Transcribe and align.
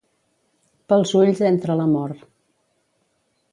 Pels 0.93 1.11
ulls 1.19 1.43
entra 1.51 1.77
l'amor. 1.81 2.17